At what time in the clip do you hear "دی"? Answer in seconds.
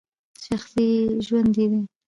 1.71-1.79